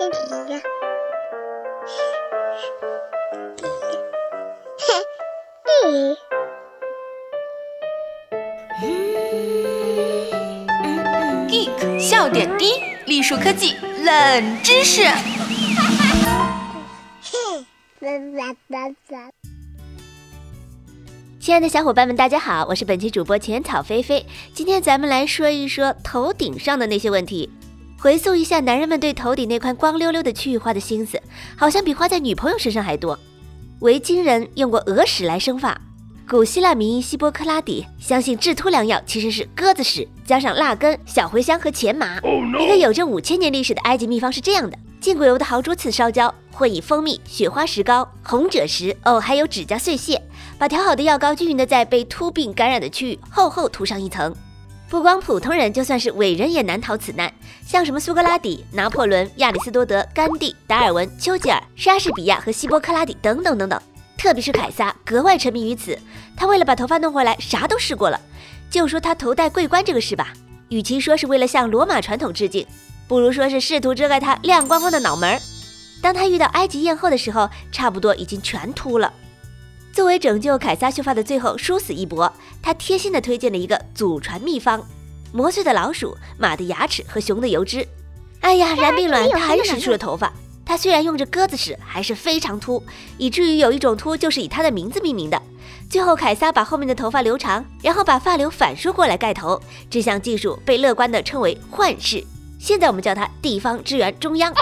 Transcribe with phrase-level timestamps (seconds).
[0.00, 0.08] Geek
[12.00, 15.02] 笑点低，栗树科技冷知识。
[21.38, 24.24] 亲爱的小伙伴们，大家好，我是本期主播浅草菲菲。
[24.54, 27.50] 今天咱们来说一说头顶上的那些问题。
[28.02, 31.20] 回溯一下男人们对头顶那块光溜溜的区域花的心思，
[31.54, 33.18] 好像比花在女朋友身上还多。
[33.80, 35.78] 维京人用过鹅屎来生发，
[36.26, 42.18] 古希腊名医希波克拉底相信治秃良药其实是鸽子屎加上辣根、小茴香和钱麻。
[42.58, 50.22] 一个有着五千年历史的埃及秘方是这样的：浸过油的豪猪刺烧焦，混以蜂蜜、雪花石膏、红赭石哦，还有指甲碎屑，
[50.58, 54.34] 把调好的药膏均匀的在被秃病感染的区域厚厚涂上一层。
[54.90, 57.32] 不光普通人，就算是伟人也难逃此难。
[57.64, 63.80] 像什么苏格拉底、拿破仑、亚里士多德、甘地、达尔文、丘吉尔、莎士比亚和希波克拉底等等等等，
[64.18, 65.96] 特别是凯撒格外沉迷于此。
[66.36, 68.20] 他为了把头发弄回来，啥都试过了。
[68.68, 70.32] 就说他头戴桂冠这个事吧，
[70.70, 72.66] 与其说是为了向罗马传统致敬，
[73.06, 75.40] 不如说是试图遮盖他亮光光的脑门儿。
[76.02, 79.12] 当他遇到埃及艳后的时候，差不多已经全秃了。
[79.92, 84.82] 作为拯救凯撒秀发的最后殊死一搏，他贴心的推荐了一个祖传秘方：
[85.32, 87.86] 磨碎的老鼠、马的牙齿和熊的油脂。
[88.40, 90.32] 哎呀，然并卵，他还是失去了头发。
[90.64, 92.82] 他虽然用着鸽子屎，还是非常秃，
[93.18, 95.42] 以至于有一种秃就是以他的名字命名的。
[95.90, 99.60] 最后，凯撒把后面的头发留长，然后把发流反梳过来盖头。
[99.90, 102.24] 这项技术被乐观的称为幻视。
[102.60, 104.54] 现在我们叫它地方支援中央。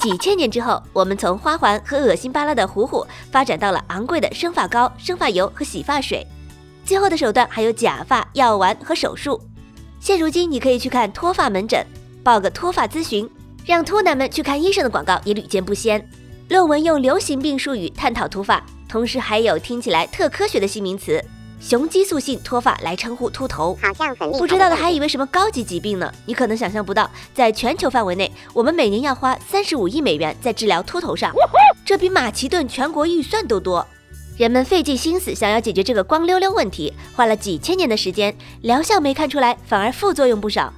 [0.00, 6.24] 几千年之后，我们从花环和恶心巴拉的糊糊发展到了昂贵的生发膏、生发油和洗发水，
[6.84, 9.40] 最后的手段还有假发、药丸和手术。
[10.00, 11.84] 现如今，你可以去看脱发门诊，
[12.22, 13.28] 报个脱发咨询，
[13.66, 16.08] 让秃男们去看医生的广告也屡见不鲜。
[16.48, 21.22] 论文用流行病术语探讨脱发，同时还有听起来特科学的新名词。
[21.60, 26.10] 雄激素性脱发来称呼秃头，好像很不知道的还以为什么高级疾病呢？
[26.24, 31.34] 你可能想象不到，在全球范围内，我们每年要花三十五亿美元在治疗秃头上，
[31.84, 33.86] 这比马其顿全国预算都多。
[34.36, 40.72] 人们费尽心思想要解决这个光溜溜问题，花了几千年的时间，疗效没看出来，反而副作用不少。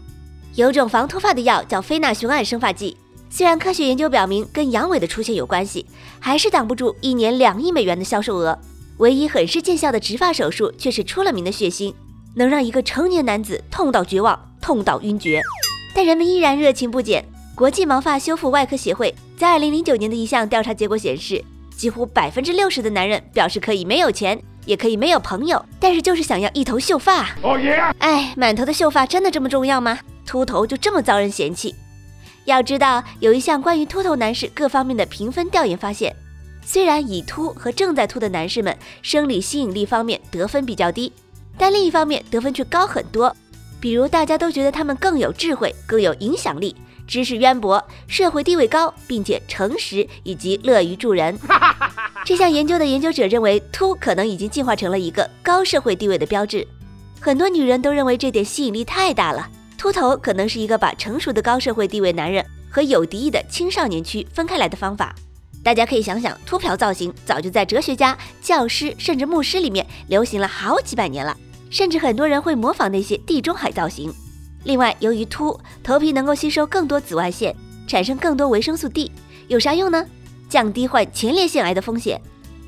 [0.55, 2.97] 有种防脱发的药叫非那雄胺生发剂，
[3.29, 5.85] 虽然科学研究表明跟阳痿的出现有关系，
[6.19, 8.59] 还是挡不住一年两亿美元的销售额。
[9.01, 11.95] 唯一很是见效的植发手术却是出了名的血腥，
[12.35, 15.41] 能让一个成年男子痛到绝望、痛到晕厥。
[15.95, 17.25] 但人们依然热情不减。
[17.55, 21.43] 国际毛发修复外科协会在二零零九年的一项调查结果显示，
[21.75, 27.31] 几乎百分之六十的男人表示可以没有钱，也可以没有朋友，但是就是想要一头秀发。
[27.41, 27.83] 哦耶！
[28.01, 29.99] 哎，满头的秀发真的这么重要吗？
[30.27, 31.75] 秃头就这么遭人嫌弃？
[32.45, 36.15] 要知道，有一项关于秃头男士各方面的评分调研发现。
[36.65, 41.13] 虽然已秃和正在秃的男士们生理吸引力方面得分比较低，
[41.59, 43.35] 但另一方面得分却高很多。
[43.81, 46.77] 比如大家都觉得他们更有智慧、更有影响力、
[47.07, 51.37] 知识渊博、社会地位高，并且诚实以及乐于助人。
[52.25, 56.67] 这项研究的研究者认为，秃可能已经进化成了一个高社会地位的标志。
[57.19, 65.15] 很多女人都认为这点吸引力太大了，秃头可能是一个把成熟的高社会地位男人和有敌意的青少年区分开来的方法。
[65.63, 71.37] 大家可以想想，秃瓢造型早就在哲学家、教师甚至牧师里面流行了好几百年了，
[71.69, 74.13] 甚至很多人会模仿那些地中海造型。
[74.65, 77.55] 另外，由于秃头皮能够吸收更多紫外线，
[77.87, 79.13] 产生更多维生素 D，
[79.49, 80.07] 有啥用呢？
[80.49, 82.21] 降低患前列腺癌的风险。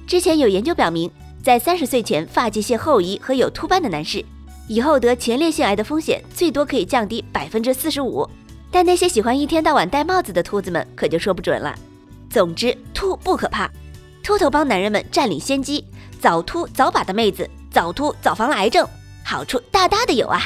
[0.07, 1.11] 之前有研究表明，
[1.43, 4.25] 在三十岁前发际线后移和有秃斑的男士，
[4.69, 8.29] 以后得前列腺癌的风险最多可以降低百分之四十五。
[8.71, 11.75] 但那些喜欢一天到晚戴帽子的秃子们可就说不准了。
[12.33, 13.71] 总之，秃不可怕，
[14.23, 15.85] 秃头帮男人们占领先机，
[16.19, 18.89] 早秃早把的妹子，早秃早防癌症，
[19.23, 20.41] 好处大大的有啊！